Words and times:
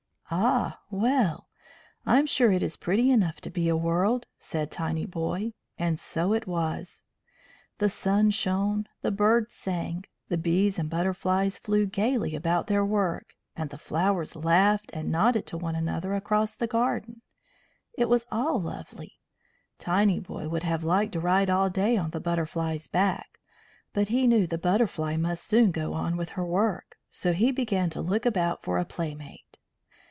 "Ah, 0.33 0.79
well. 0.89 1.49
I'm 2.05 2.25
sure 2.25 2.53
it 2.53 2.63
is 2.63 2.77
pretty 2.77 3.11
enough 3.11 3.41
to 3.41 3.49
be 3.49 3.67
a 3.67 3.75
world," 3.75 4.27
said 4.39 4.71
Tinyboy; 4.71 5.51
and 5.77 5.99
so 5.99 6.31
it 6.31 6.47
was. 6.47 7.03
The 7.79 7.89
sun 7.89 8.29
shone, 8.31 8.87
the 9.01 9.11
birds 9.11 9.55
sang, 9.55 10.05
the 10.29 10.37
bees 10.37 10.79
and 10.79 10.89
butterflies 10.89 11.57
flew 11.57 11.85
gaily 11.85 12.33
about 12.33 12.67
their 12.67 12.85
work, 12.85 13.35
and 13.57 13.71
the 13.71 13.77
flowers 13.77 14.33
laughed 14.33 14.89
and 14.93 15.11
nodded 15.11 15.45
to 15.47 15.57
one 15.57 15.75
another 15.75 16.13
across 16.13 16.55
the 16.55 16.65
garden. 16.65 17.21
It 17.97 18.07
was 18.07 18.25
all 18.31 18.61
lovely; 18.61 19.19
Tinyboy 19.79 20.47
would 20.49 20.63
have 20.63 20.85
liked 20.85 21.11
to 21.11 21.19
ride 21.19 21.49
all 21.49 21.69
day 21.69 21.97
on 21.97 22.11
the 22.11 22.21
Butterfly's 22.21 22.87
back. 22.87 23.37
But 23.91 24.07
he 24.07 24.27
knew 24.27 24.47
the 24.47 24.57
Butterfly 24.57 25.17
must 25.17 25.43
soon 25.43 25.71
go 25.71 25.91
on 25.91 26.15
with 26.15 26.29
her 26.29 26.45
work, 26.45 26.95
so 27.09 27.33
he 27.33 27.51
began 27.51 27.89
to 27.89 28.01
look 28.01 28.25
about 28.25 28.63
for 28.63 28.79
a 28.79 28.85
playmate. 28.85 29.57